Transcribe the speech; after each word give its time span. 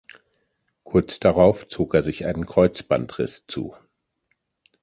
Kurz 0.83 1.19
darauf 1.19 1.67
zog 1.67 1.93
er 1.93 2.01
sich 2.01 2.25
einen 2.25 2.47
Kreuzbandriss 2.47 3.45
zu. 3.45 3.75